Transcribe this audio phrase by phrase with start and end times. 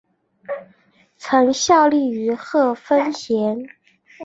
[1.15, 3.69] 曾效力于贺芬咸。